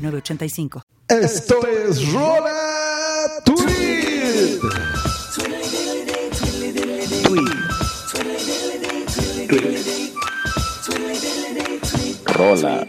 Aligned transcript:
985. 0.00 0.82
Esto 1.08 1.66
es 1.66 2.12
Rola 2.12 3.42
Tweet. 3.44 4.60
Rola. 12.26 12.86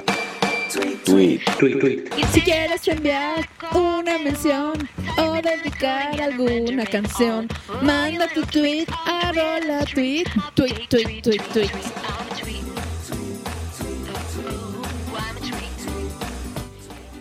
Tweet. 1.03 1.41
Tweet, 1.59 1.79
tweet. 1.79 2.09
Si 2.31 2.41
quieres 2.41 2.87
enviar 2.87 3.47
una 3.73 4.17
mención 4.19 4.87
o 5.17 5.33
dedicar 5.33 6.21
alguna 6.21 6.85
canción, 6.85 7.49
manda 7.81 8.27
tu 8.33 8.43
tweet 8.45 8.85
a 9.05 9.31
Rola 9.33 9.85
Tweet. 9.85 10.25
Tweet, 10.55 10.87
tweet, 10.89 11.21
tweet, 11.21 11.41
tweet. 11.51 12.10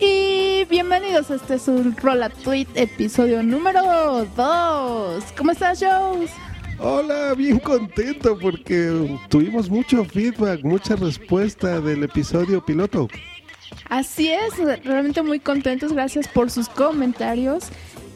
Y 0.03 0.65
bienvenidos 0.65 1.29
a 1.29 1.35
este 1.35 1.59
su 1.59 1.93
Rola 2.01 2.29
Tweet, 2.29 2.65
episodio 2.73 3.43
número 3.43 4.25
2. 4.35 5.23
¿Cómo 5.37 5.51
estás, 5.51 5.79
Joe? 5.79 6.27
Hola, 6.79 7.35
bien 7.35 7.59
contento 7.59 8.35
porque 8.39 9.19
tuvimos 9.29 9.69
mucho 9.69 10.03
feedback, 10.03 10.63
mucha 10.63 10.95
respuesta 10.95 11.79
del 11.79 12.01
episodio 12.01 12.65
piloto. 12.65 13.09
Así 13.89 14.31
es, 14.31 14.57
realmente 14.83 15.21
muy 15.21 15.39
contentos, 15.39 15.93
gracias 15.93 16.27
por 16.27 16.49
sus 16.49 16.67
comentarios 16.67 17.65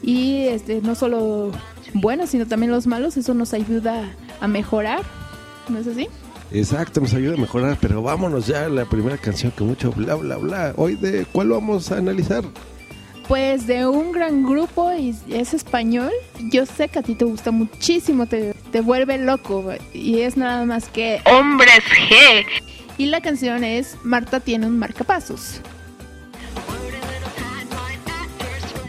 y 0.02 0.46
este 0.48 0.80
no 0.82 0.96
solo 0.96 1.52
buenos, 1.94 2.30
sino 2.30 2.48
también 2.48 2.72
los 2.72 2.88
malos, 2.88 3.16
eso 3.16 3.32
nos 3.32 3.54
ayuda 3.54 4.12
a 4.40 4.48
mejorar, 4.48 5.02
¿no 5.68 5.78
es 5.78 5.86
así? 5.86 6.08
Exacto, 6.52 7.00
nos 7.00 7.12
ayuda 7.14 7.34
a 7.34 7.38
mejorar, 7.38 7.76
pero 7.80 8.02
vámonos 8.02 8.46
ya 8.46 8.66
a 8.66 8.68
la 8.68 8.84
primera 8.84 9.18
canción 9.18 9.52
que 9.52 9.64
mucho 9.64 9.90
bla 9.92 10.14
bla 10.14 10.36
bla. 10.36 10.72
Hoy 10.76 10.94
de 10.94 11.26
cuál 11.32 11.48
vamos 11.48 11.90
a 11.90 11.98
analizar? 11.98 12.44
Pues 13.26 13.66
de 13.66 13.86
un 13.86 14.12
gran 14.12 14.44
grupo 14.44 14.92
y 14.92 15.16
es 15.28 15.52
español. 15.52 16.12
Yo 16.52 16.64
sé 16.64 16.88
que 16.88 17.00
a 17.00 17.02
ti 17.02 17.14
te 17.14 17.24
gusta 17.24 17.50
muchísimo, 17.50 18.26
te, 18.26 18.54
te 18.70 18.80
vuelve 18.80 19.18
loco 19.18 19.72
y 19.92 20.20
es 20.20 20.36
nada 20.36 20.64
más 20.64 20.88
que 20.88 21.20
Hombres 21.24 21.82
G. 22.08 22.46
Y 22.98 23.06
la 23.06 23.20
canción 23.20 23.64
es 23.64 23.96
Marta 24.04 24.40
tiene 24.40 24.66
un 24.66 24.78
marcapasos. 24.78 25.60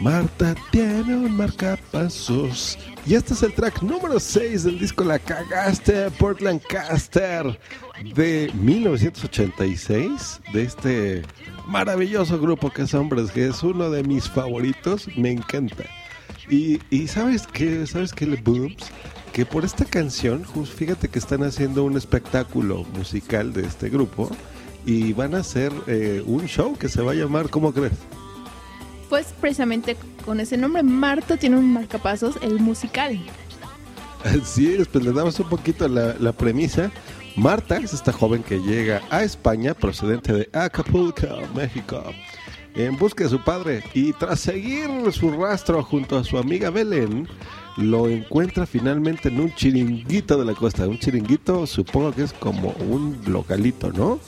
Marta 0.00 0.54
tiene 0.70 1.16
un 1.16 1.36
marcapasos. 1.36 2.78
Y 3.04 3.14
este 3.14 3.34
es 3.34 3.42
el 3.42 3.52
track 3.52 3.82
número 3.82 4.20
6 4.20 4.64
del 4.64 4.78
disco 4.78 5.02
La 5.02 5.18
Cagaste 5.18 6.10
Portland 6.12 6.60
Caster 6.68 7.58
de 8.14 8.52
1986 8.54 10.40
de 10.52 10.62
este 10.62 11.22
maravilloso 11.66 12.38
grupo 12.38 12.70
que 12.70 12.82
es 12.82 12.94
Hombres 12.94 13.32
que 13.32 13.48
es 13.48 13.62
uno 13.64 13.90
de 13.90 14.04
mis 14.04 14.28
favoritos, 14.28 15.08
me 15.16 15.32
encanta. 15.32 15.84
Y, 16.48 16.80
y 16.90 17.08
sabes 17.08 17.46
qué, 17.46 17.86
sabes 17.86 18.12
qué, 18.12 18.26
Booms, 18.26 18.90
que 19.32 19.44
por 19.44 19.64
esta 19.64 19.84
canción, 19.84 20.44
fíjate 20.44 21.08
que 21.08 21.18
están 21.18 21.42
haciendo 21.42 21.84
un 21.84 21.96
espectáculo 21.96 22.84
musical 22.94 23.52
de 23.52 23.66
este 23.66 23.88
grupo 23.88 24.30
y 24.86 25.12
van 25.12 25.34
a 25.34 25.38
hacer 25.38 25.72
eh, 25.88 26.22
un 26.24 26.46
show 26.46 26.76
que 26.78 26.88
se 26.88 27.02
va 27.02 27.12
a 27.12 27.14
llamar, 27.16 27.50
¿cómo 27.50 27.72
crees? 27.72 27.92
Pues 29.08 29.34
precisamente 29.40 29.96
con 30.24 30.40
ese 30.40 30.56
nombre, 30.56 30.82
Marta 30.82 31.36
tiene 31.36 31.56
un 31.56 31.72
marcapasos, 31.72 32.36
el 32.42 32.60
musical. 32.60 33.18
Así 34.24 34.74
es, 34.74 34.88
pues 34.88 35.04
le 35.04 35.12
damos 35.12 35.38
un 35.40 35.48
poquito 35.48 35.88
la, 35.88 36.14
la 36.18 36.32
premisa. 36.32 36.90
Marta 37.36 37.76
es 37.76 37.94
esta 37.94 38.12
joven 38.12 38.42
que 38.42 38.60
llega 38.60 39.00
a 39.10 39.22
España 39.22 39.72
procedente 39.72 40.32
de 40.32 40.50
Acapulco, 40.52 41.26
México, 41.54 42.02
en 42.74 42.96
busca 42.96 43.24
de 43.24 43.30
su 43.30 43.40
padre 43.42 43.82
y 43.94 44.12
tras 44.12 44.40
seguir 44.40 44.88
su 45.12 45.30
rastro 45.30 45.82
junto 45.82 46.18
a 46.18 46.24
su 46.24 46.36
amiga 46.36 46.70
Belén, 46.70 47.28
lo 47.76 48.08
encuentra 48.08 48.66
finalmente 48.66 49.28
en 49.28 49.40
un 49.40 49.54
chiringuito 49.54 50.36
de 50.36 50.44
la 50.44 50.54
costa. 50.54 50.88
Un 50.88 50.98
chiringuito 50.98 51.66
supongo 51.66 52.12
que 52.12 52.24
es 52.24 52.32
como 52.32 52.70
un 52.90 53.16
localito, 53.26 53.92
¿no? 53.92 54.18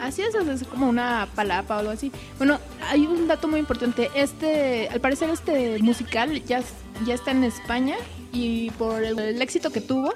Así 0.00 0.22
es, 0.22 0.34
es 0.34 0.66
como 0.68 0.88
una 0.88 1.28
palapa 1.34 1.76
o 1.76 1.78
algo 1.80 1.90
así. 1.92 2.12
Bueno, 2.38 2.58
hay 2.90 3.06
un 3.06 3.26
dato 3.26 3.48
muy 3.48 3.60
importante. 3.60 4.10
Este, 4.14 4.88
al 4.88 5.00
parecer 5.00 5.30
este 5.30 5.78
musical 5.80 6.42
ya, 6.44 6.62
ya 7.06 7.14
está 7.14 7.30
en 7.30 7.44
España 7.44 7.96
y 8.32 8.70
por 8.72 9.02
el, 9.02 9.18
el 9.18 9.42
éxito 9.42 9.70
que 9.70 9.80
tuvo 9.80 10.12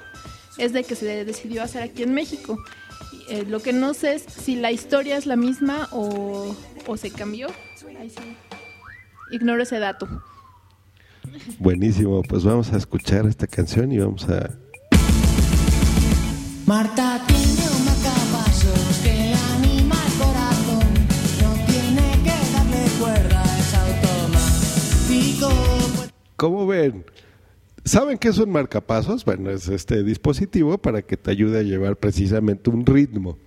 es 0.57 0.73
de 0.73 0.83
que 0.83 0.95
se 0.95 1.25
decidió 1.25 1.63
hacer 1.63 1.83
aquí 1.83 2.03
en 2.03 2.13
México. 2.13 2.57
Eh, 3.29 3.45
lo 3.47 3.59
que 3.61 3.73
no 3.73 3.93
sé 3.93 4.15
es 4.15 4.23
si 4.23 4.55
la 4.55 4.71
historia 4.71 5.17
es 5.17 5.25
la 5.25 5.35
misma 5.35 5.87
o, 5.91 6.55
o 6.87 6.97
se 6.97 7.11
cambió. 7.11 7.47
Ahí 7.99 8.09
sí. 8.09 8.37
Ignoro 9.31 9.63
ese 9.63 9.79
dato. 9.79 10.07
Buenísimo, 11.59 12.23
pues 12.23 12.43
vamos 12.43 12.73
a 12.73 12.77
escuchar 12.77 13.25
esta 13.25 13.47
canción 13.47 13.91
y 13.91 13.99
vamos 13.99 14.27
a... 14.27 14.49
Marta 16.65 17.10
¿Cómo 26.41 26.65
ven? 26.65 27.05
¿Saben 27.85 28.17
qué 28.17 28.29
es 28.29 28.39
un 28.39 28.49
marcapasos? 28.49 29.23
Bueno, 29.25 29.51
es 29.51 29.67
este 29.67 30.01
dispositivo 30.01 30.75
para 30.79 31.03
que 31.03 31.15
te 31.15 31.29
ayude 31.29 31.59
a 31.59 31.61
llevar 31.61 31.97
precisamente 31.97 32.71
un 32.71 32.83
ritmo. 32.83 33.37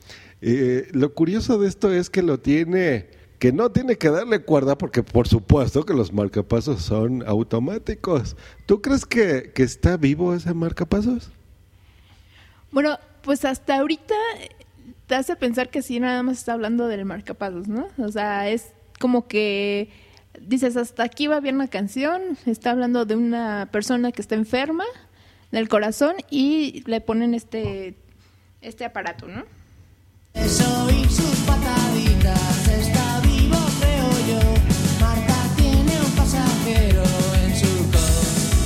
Eh, 0.41 0.87
lo 0.93 1.13
curioso 1.13 1.59
de 1.59 1.67
esto 1.67 1.93
es 1.93 2.09
que 2.09 2.23
lo 2.23 2.39
tiene, 2.39 3.09
que 3.41 3.53
no 3.53 3.73
tiene 3.73 3.99
que 3.99 4.11
darle 4.11 4.43
cuerda 4.43 4.79
porque 4.79 5.03
por 5.03 5.27
supuesto 5.27 5.85
que 5.85 5.93
los 5.93 6.13
marcapasos 6.13 6.83
son 6.83 7.25
automáticos. 7.27 8.37
¿Tú 8.65 8.81
crees 8.81 9.05
que, 9.05 9.51
que 9.53 9.65
está 9.65 9.97
vivo 9.97 10.33
ese 10.33 10.55
marcapasos? 10.55 11.33
Bueno, 12.71 12.97
pues 13.23 13.45
hasta 13.45 13.81
ahorita 13.81 14.15
te 15.09 15.17
hace 15.17 15.35
pensar 15.35 15.69
que 15.69 15.83
sí, 15.83 15.99
nada 15.99 16.23
más 16.23 16.39
está 16.39 16.53
hablando 16.53 16.87
del 16.87 17.05
marcapasos, 17.07 17.67
¿no? 17.67 17.89
O 17.99 18.13
sea, 18.13 18.49
es 18.51 18.69
como 19.01 19.27
que 19.27 19.91
dices, 20.41 20.77
hasta 20.77 21.05
aquí 21.05 21.27
va 21.27 21.41
bien 21.41 21.59
la 21.59 21.69
canción, 21.69 22.23
está 22.47 22.71
hablando 22.71 23.05
de 23.05 23.17
una 23.17 23.69
persona 23.71 24.13
que 24.13 24.23
está 24.23 24.35
enferma 24.35 24.85
del 25.51 25.69
corazón 25.69 26.17
y 26.31 26.83
le 26.87 27.01
ponen 27.01 27.35
este, 27.35 27.97
este 28.61 28.85
aparato, 28.85 29.27
¿no? 29.29 29.45
Soy 30.35 31.05
sus 31.05 31.39
pataditas, 31.47 32.69
está 32.69 33.21
vivo 33.21 33.57
creo 33.81 34.11
yo. 34.29 34.41
Marta 35.01 35.37
tiene 35.57 36.01
un 36.01 36.13
pasajero 36.17 37.03
en 37.45 37.57
su 37.57 37.91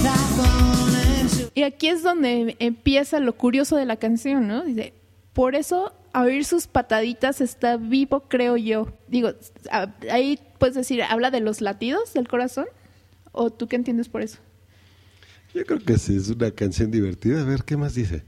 corazón, 0.06 1.28
su... 1.28 1.50
Y 1.54 1.62
aquí 1.62 1.88
es 1.88 2.02
donde 2.02 2.56
empieza 2.58 3.20
lo 3.20 3.36
curioso 3.36 3.76
de 3.76 3.84
la 3.84 3.96
canción, 3.96 4.48
¿no? 4.48 4.64
Dice, 4.64 4.94
por 5.34 5.54
eso 5.54 5.92
a 6.12 6.22
oír 6.22 6.44
sus 6.44 6.66
pataditas 6.66 7.40
está 7.40 7.76
vivo, 7.76 8.24
creo 8.28 8.56
yo. 8.56 8.88
Digo, 9.08 9.32
a- 9.70 9.94
ahí 10.10 10.38
puedes 10.58 10.74
decir, 10.76 11.02
¿habla 11.02 11.30
de 11.30 11.40
los 11.40 11.60
latidos 11.60 12.12
del 12.14 12.28
corazón? 12.28 12.66
¿O 13.32 13.50
tú 13.50 13.68
qué 13.68 13.76
entiendes 13.76 14.08
por 14.08 14.22
eso? 14.22 14.38
Yo 15.54 15.64
creo 15.64 15.78
que 15.80 15.96
sí, 15.98 16.16
es 16.16 16.28
una 16.28 16.50
canción 16.50 16.90
divertida. 16.90 17.40
A 17.40 17.44
ver, 17.44 17.64
¿qué 17.64 17.76
más 17.76 17.94
dice? 17.94 18.24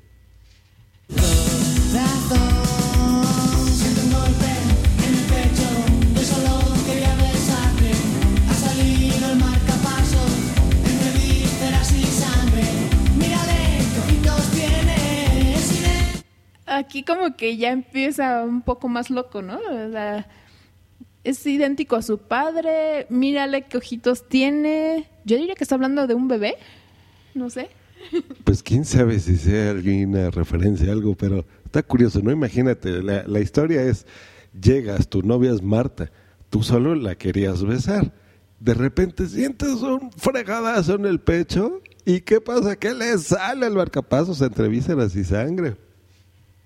Aquí 16.80 17.02
como 17.02 17.36
que 17.36 17.58
ya 17.58 17.72
empieza 17.72 18.42
un 18.42 18.62
poco 18.62 18.88
más 18.88 19.10
loco, 19.10 19.42
¿no? 19.42 19.58
Es 21.22 21.46
idéntico 21.46 21.96
a 21.96 22.02
su 22.02 22.16
padre, 22.16 23.06
mírale 23.10 23.66
qué 23.66 23.76
ojitos 23.76 24.26
tiene. 24.28 25.10
Yo 25.26 25.36
diría 25.36 25.54
que 25.54 25.64
está 25.64 25.74
hablando 25.74 26.06
de 26.06 26.14
un 26.14 26.26
bebé, 26.26 26.56
no 27.34 27.50
sé. 27.50 27.68
Pues 28.44 28.62
quién 28.62 28.86
sabe 28.86 29.18
si 29.18 29.36
sea 29.36 29.72
alguna 29.72 30.30
referencia, 30.30 30.90
algo, 30.90 31.14
pero 31.14 31.44
está 31.66 31.82
curioso, 31.82 32.20
¿no? 32.22 32.30
Imagínate, 32.30 33.02
la, 33.02 33.24
la 33.26 33.40
historia 33.40 33.82
es, 33.82 34.06
llegas, 34.58 35.06
tu 35.06 35.20
novia 35.20 35.52
es 35.52 35.62
Marta, 35.62 36.10
tú 36.48 36.62
solo 36.62 36.94
la 36.94 37.14
querías 37.14 37.62
besar. 37.62 38.10
De 38.58 38.72
repente 38.72 39.26
sientes 39.28 39.82
un 39.82 40.10
fregadazo 40.12 40.94
en 40.94 41.04
el 41.04 41.20
pecho 41.20 41.82
y 42.06 42.22
¿qué 42.22 42.40
pasa? 42.40 42.76
¿Qué 42.76 42.94
le 42.94 43.18
sale 43.18 43.66
al 43.66 43.74
marcapasos 43.74 44.40
entre 44.40 44.68
vísceras 44.68 45.14
y 45.14 45.24
sangre? 45.24 45.76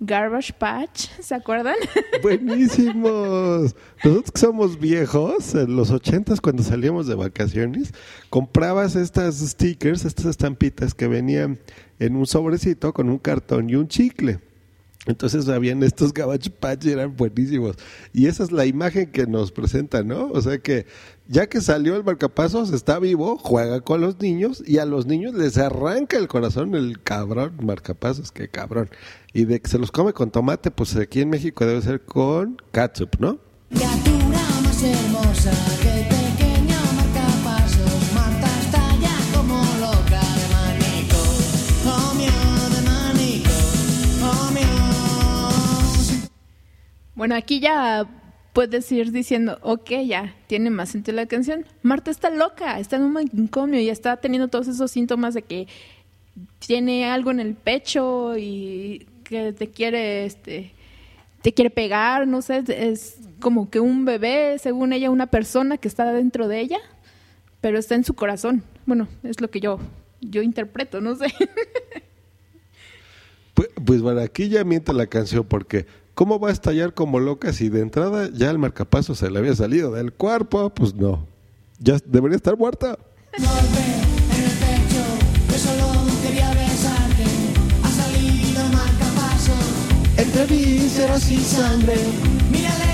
Garbage 0.00 0.52
Patch, 0.52 1.08
¿se 1.20 1.34
acuerdan? 1.34 1.74
Buenísimos. 2.22 3.74
Nosotros 4.04 4.30
que 4.32 4.40
somos 4.40 4.78
viejos, 4.78 5.54
en 5.54 5.74
los 5.74 5.90
ochentas 5.90 6.40
cuando 6.40 6.62
salíamos 6.62 7.08
de 7.08 7.16
vacaciones, 7.16 7.92
comprabas 8.30 8.94
estas 8.94 9.36
stickers, 9.38 10.04
estas 10.04 10.26
estampitas 10.26 10.94
que 10.94 11.08
venían 11.08 11.58
en 11.98 12.14
un 12.14 12.26
sobrecito 12.26 12.92
con 12.92 13.08
un 13.08 13.18
cartón 13.18 13.70
y 13.70 13.74
un 13.74 13.88
chicle. 13.88 14.38
Entonces 15.06 15.48
habían 15.48 15.82
estos 15.82 16.12
Garbage 16.12 16.50
Patch 16.50 16.84
y 16.84 16.90
eran 16.90 17.16
buenísimos. 17.16 17.76
Y 18.12 18.26
esa 18.26 18.44
es 18.44 18.52
la 18.52 18.66
imagen 18.66 19.10
que 19.10 19.26
nos 19.26 19.50
presenta, 19.50 20.02
¿no? 20.02 20.28
O 20.28 20.40
sea 20.42 20.58
que 20.58 20.86
ya 21.28 21.46
que 21.46 21.60
salió 21.60 21.94
el 21.94 22.04
marcapasos, 22.04 22.72
está 22.72 22.98
vivo, 22.98 23.36
juega 23.36 23.82
con 23.82 24.00
los 24.00 24.18
niños 24.18 24.62
y 24.66 24.78
a 24.78 24.86
los 24.86 25.04
niños 25.06 25.34
les 25.34 25.58
arranca 25.58 26.16
el 26.16 26.26
corazón 26.26 26.74
el 26.74 27.02
cabrón 27.02 27.52
marcapasos, 27.62 28.32
qué 28.32 28.48
cabrón. 28.48 28.88
Y 29.34 29.44
de 29.44 29.60
que 29.60 29.68
se 29.68 29.78
los 29.78 29.92
come 29.92 30.14
con 30.14 30.30
tomate, 30.30 30.70
pues 30.70 30.96
aquí 30.96 31.20
en 31.20 31.28
México 31.28 31.66
debe 31.66 31.82
ser 31.82 32.02
con 32.04 32.56
catsup, 32.72 33.16
¿no? 33.18 33.38
Criatura 33.68 34.40
más 34.64 34.82
hermosa 34.82 35.52
que 35.82 36.06
pequeño 36.08 36.78
marcapasos, 36.96 38.12
Marta 38.14 38.48
está 38.60 38.96
ya 38.98 39.18
como 39.36 39.62
loca 39.80 40.22
de 40.38 40.48
manico, 40.54 41.20
oh 41.86 42.14
mío 42.14 42.30
de 42.74 42.80
manico, 42.88 43.50
oh 44.24 44.50
mío. 44.52 46.28
Bueno, 47.14 47.34
aquí 47.34 47.60
ya 47.60 48.08
puedes 48.58 48.90
ir 48.90 49.12
diciendo, 49.12 49.56
ok, 49.62 49.88
ya, 50.04 50.34
tiene 50.48 50.68
más 50.70 50.88
sentido 50.88 51.14
la 51.14 51.26
canción. 51.26 51.64
Marta 51.82 52.10
está 52.10 52.28
loca, 52.28 52.80
está 52.80 52.96
en 52.96 53.02
un 53.02 53.12
manicomio 53.12 53.78
y 53.78 53.88
está 53.88 54.16
teniendo 54.16 54.48
todos 54.48 54.66
esos 54.66 54.90
síntomas 54.90 55.34
de 55.34 55.42
que 55.42 55.68
tiene 56.58 57.08
algo 57.08 57.30
en 57.30 57.38
el 57.38 57.54
pecho 57.54 58.36
y 58.36 59.06
que 59.22 59.52
te 59.52 59.68
quiere, 59.68 60.24
este, 60.24 60.72
te 61.40 61.54
quiere 61.54 61.70
pegar, 61.70 62.26
no 62.26 62.42
sé, 62.42 62.64
es 62.66 63.20
como 63.38 63.70
que 63.70 63.78
un 63.78 64.04
bebé, 64.04 64.58
según 64.58 64.92
ella, 64.92 65.08
una 65.12 65.28
persona 65.28 65.78
que 65.78 65.86
está 65.86 66.12
dentro 66.12 66.48
de 66.48 66.58
ella, 66.58 66.80
pero 67.60 67.78
está 67.78 67.94
en 67.94 68.02
su 68.02 68.14
corazón. 68.14 68.64
Bueno, 68.86 69.06
es 69.22 69.40
lo 69.40 69.52
que 69.52 69.60
yo, 69.60 69.78
yo 70.20 70.42
interpreto, 70.42 71.00
no 71.00 71.14
sé. 71.14 71.26
Pues, 73.54 73.70
pues 73.84 74.02
bueno, 74.02 74.20
aquí 74.20 74.48
ya 74.48 74.62
miente 74.62 74.92
la 74.92 75.08
canción 75.08 75.44
porque 75.44 75.84
¿cómo 76.18 76.40
va 76.40 76.48
a 76.48 76.52
estallar 76.52 76.94
como 76.94 77.20
loca 77.20 77.52
si 77.52 77.68
de 77.68 77.78
entrada 77.78 78.28
ya 78.34 78.50
el 78.50 78.58
marcapaso 78.58 79.14
se 79.14 79.30
le 79.30 79.38
había 79.38 79.54
salido 79.54 79.92
del 79.92 80.12
cuerpo? 80.12 80.68
Pues 80.70 80.92
no, 80.92 81.28
ya 81.78 81.98
debería 82.04 82.34
estar 82.34 82.56
muerta. 82.56 82.98
Mírale 92.50 92.87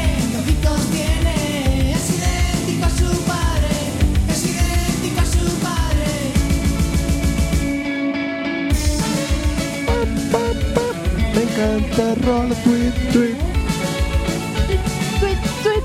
Me 11.56 11.62
encanta 11.62 12.14
roll 12.26 12.48
tweet 12.64 12.92
tweet. 13.12 13.36
Tweet, 15.20 15.38
tweet. 15.62 15.82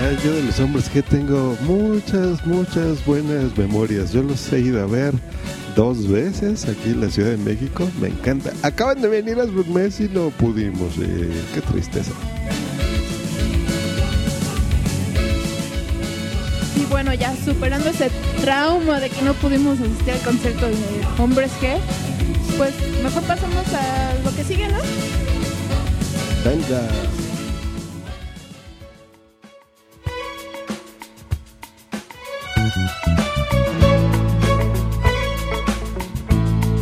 Ay, 0.00 0.16
yo 0.24 0.32
de 0.32 0.42
los 0.44 0.58
hombres 0.60 0.88
que 0.88 1.02
tengo 1.02 1.56
muchas, 1.62 2.46
muchas 2.46 3.04
buenas 3.04 3.56
memorias. 3.58 4.12
Yo 4.12 4.22
los 4.22 4.50
he 4.50 4.60
ido 4.60 4.82
a 4.82 4.86
ver 4.86 5.12
dos 5.74 6.08
veces 6.08 6.64
aquí 6.64 6.90
en 6.90 7.02
la 7.02 7.10
Ciudad 7.10 7.30
de 7.32 7.36
México. 7.36 7.86
Me 8.00 8.08
encanta. 8.08 8.50
Acaban 8.62 9.02
de 9.02 9.08
venir 9.08 9.38
a 9.38 9.44
Mes 9.70 10.00
y 10.00 10.08
no 10.08 10.30
pudimos. 10.30 10.96
eh, 10.98 11.30
qué 11.52 11.60
tristeza. 11.60 12.12
Y 16.76 16.84
bueno, 16.86 17.12
ya 17.12 17.34
superando 17.44 17.90
ese 17.90 18.10
trauma 18.42 19.00
de 19.00 19.10
que 19.10 19.20
no 19.22 19.34
pudimos 19.34 19.78
asistir 19.80 20.14
al 20.14 20.20
concierto 20.20 20.66
de 20.66 20.74
Hombres 21.18 21.50
G, 21.60 21.76
pues 22.56 22.74
mejor 23.02 23.22
pasamos 23.24 23.64
a 23.74 24.14
lo 24.24 24.34
que 24.34 24.44
sigue, 24.44 24.68
¿no? 24.68 24.78
Venga. 26.44 26.80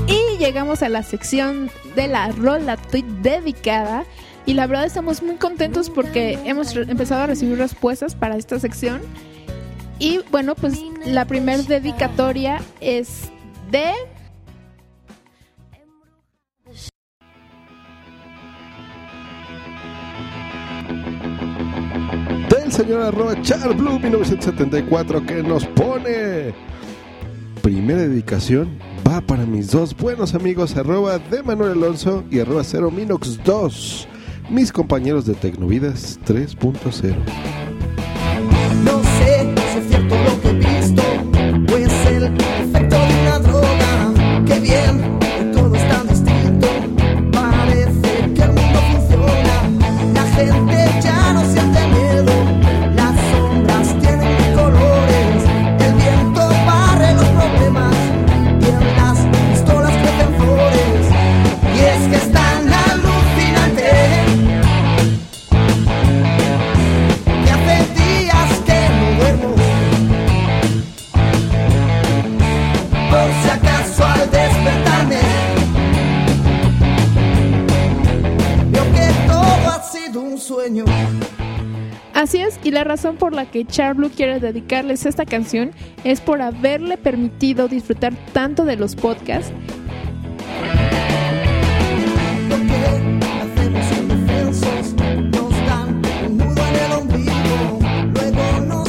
Y 0.07 0.39
llegamos 0.39 0.83
a 0.83 0.89
la 0.89 1.03
sección 1.03 1.71
de 1.97 2.09
la 2.09 2.29
rola 2.29 2.77
tweet 2.77 3.05
dedicada. 3.23 4.05
Y 4.47 4.53
la 4.55 4.67
verdad 4.67 4.85
estamos 4.85 5.23
muy 5.23 5.37
contentos 5.37 5.89
porque 5.89 6.39
hemos 6.45 6.77
empezado 6.77 7.23
a 7.23 7.27
recibir 7.27 7.59
respuestas 7.59 8.15
para 8.15 8.37
esta 8.37 8.61
sección. 8.61 9.01
Y 9.99 10.21
bueno, 10.31 10.55
pues 10.55 10.79
la 11.07 11.25
primer 11.25 11.65
dedicatoria 11.65 12.61
es 12.81 13.31
de... 13.71 13.93
señor 22.75 23.03
arroba 23.03 23.41
charblue 23.41 24.01
1974 24.01 25.25
que 25.25 25.45
nos 25.45 25.65
pone. 25.65 26.53
Primera 27.63 28.03
dedicación 28.03 28.77
va 29.07 29.21
para 29.21 29.47
mis 29.47 29.71
dos 29.71 29.97
buenos 29.97 30.35
amigos 30.35 30.77
arroba 30.77 31.19
de 31.19 31.45
Manuel 31.45 31.73
Alonso 31.73 32.25
y 32.33 32.41
arroba 32.41 32.65
0 32.65 32.91
Minox 32.91 33.39
2. 33.45 34.09
Mis 34.51 34.73
compañeros 34.73 35.25
de 35.25 35.35
Tecnovidas 35.35 36.19
3.0. 36.27 37.64
Así 82.25 82.43
y 82.63 82.71
la 82.71 82.85
razón 82.85 83.17
por 83.19 83.35
la 83.35 83.45
que 83.45 83.67
Charblue 83.67 84.09
quiere 84.09 84.41
dedicarles 84.41 85.05
esta 85.05 85.27
canción 85.27 85.73
es 86.05 86.23
por 86.23 86.41
haberle 86.41 86.97
permitido 86.97 87.69
disfrutar 87.69 88.15
tanto 88.33 88.65
de 88.65 88.77
los 88.77 88.97
podcasts 88.97 89.53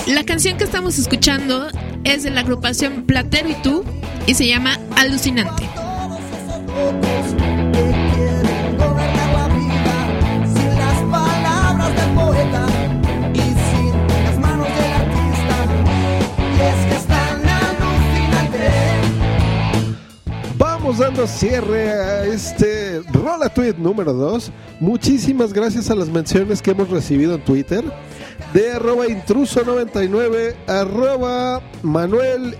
La 0.08 0.24
canción 0.24 0.58
que 0.58 0.64
estamos 0.64 0.98
escuchando 0.98 1.68
es 2.06 2.24
de 2.24 2.30
la 2.30 2.40
agrupación 2.40 3.04
Platero 3.04 3.50
y 3.50 3.56
tú 3.56 3.84
y 4.28 4.36
se 4.36 4.48
llama 4.48 4.80
Alucinante. 4.96 5.75
Dando 20.98 21.28
cierre 21.28 21.92
a 21.92 22.26
este 22.26 23.02
Rola 23.12 23.50
Tweet 23.50 23.76
número 23.78 24.14
2. 24.14 24.52
Muchísimas 24.80 25.52
gracias 25.52 25.90
a 25.90 25.96
las 25.96 26.10
menciones 26.10 26.62
que 26.62 26.72
hemos 26.72 26.90
recibido 26.90 27.36
en 27.36 27.42
Twitter 27.42 27.84
de 28.54 28.72
arroba 28.72 29.06
intruso99, 29.08 30.56
arroba 30.68 31.62
Manuel 31.82 32.56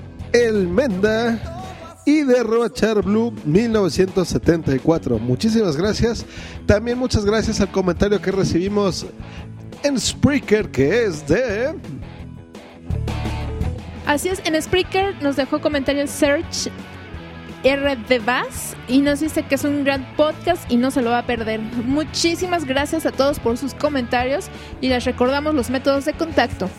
y 2.06 2.22
de 2.24 2.40
arroba 2.40 2.72
charblue 2.72 3.32
1974. 3.46 5.20
Muchísimas 5.20 5.78
gracias. 5.78 6.26
También 6.66 6.98
muchas 6.98 7.24
gracias 7.26 7.62
al 7.62 7.72
comentario 7.72 8.22
que 8.22 8.32
recibimos 8.32 9.06
en 9.84 10.00
Spreaker 10.00 10.72
que 10.72 11.06
es 11.06 11.26
de... 11.28 11.74
Así 14.06 14.28
es, 14.30 14.42
en 14.46 14.62
Spreaker 14.62 15.22
nos 15.24 15.36
dejó 15.36 15.60
comentarios 15.62 16.10
Search 16.10 16.70
RD 17.66 18.24
Bass 18.24 18.76
y 18.88 19.00
nos 19.00 19.20
dice 19.22 19.42
que 19.44 19.56
es 19.56 19.64
un 19.64 19.84
gran 19.84 20.06
podcast 20.16 20.72
y 20.72 20.78
no 20.78 20.92
se 20.92 21.02
lo 21.02 21.10
va 21.10 21.18
a 21.20 21.26
perder. 21.26 21.60
Muchísimas 21.60 22.66
gracias 22.66 23.08
a 23.08 23.12
todos 23.12 23.40
por 23.40 23.58
sus 23.58 23.74
comentarios 23.74 24.50
y 24.82 24.90
les 24.90 25.04
recordamos 25.04 25.56
los 25.56 25.72
métodos 25.72 26.06
de 26.06 26.14
contacto. 26.14 26.70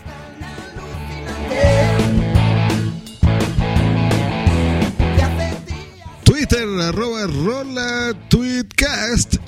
Twitter, 6.23 6.69
arroba 6.81 7.27
rola 7.27 8.13
tweetcast. 8.29 9.39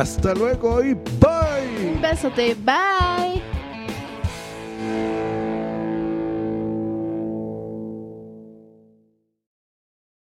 Hasta 0.00 0.32
luego 0.32 0.82
y 0.82 0.94
bye. 0.94 1.92
Un 1.92 2.00
besote, 2.00 2.56
bye. 2.64 3.09